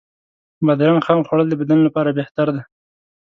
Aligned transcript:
بادرنګ 0.65 1.01
خام 1.05 1.19
خوړل 1.27 1.47
د 1.49 1.53
بدن 1.61 1.79
لپاره 1.87 2.15
بهتر 2.19 2.47
دی. 2.55 2.61